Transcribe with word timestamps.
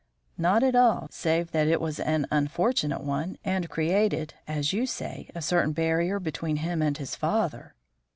"Not 0.39 0.63
at 0.63 0.75
all, 0.75 1.07
save 1.11 1.51
that 1.51 1.67
it 1.67 1.79
was 1.79 1.99
an 1.99 2.25
unfortunate 2.31 3.03
one 3.03 3.37
and 3.45 3.69
created, 3.69 4.33
as 4.47 4.73
you 4.73 4.87
say, 4.87 5.29
a 5.35 5.43
certain 5.43 5.73
barrier 5.73 6.19
between 6.19 6.55
him 6.55 6.81
and 6.81 6.97
his 6.97 7.15
father." 7.15 7.75